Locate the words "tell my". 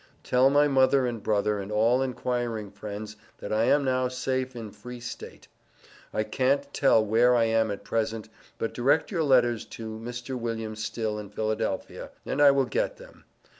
0.23-0.67